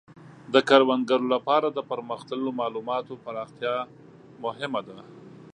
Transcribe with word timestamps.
د 0.53 0.55
کروندګرانو 0.69 1.31
لپاره 1.35 1.67
د 1.71 1.79
پرمختللو 1.89 2.49
مالوماتو 2.59 3.13
پراختیا 3.23 3.75
مهمه 4.43 4.81
ده. 4.87 4.97